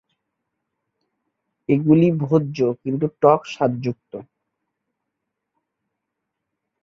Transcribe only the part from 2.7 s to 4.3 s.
কিন্তু টক স্বাদযুক্ত।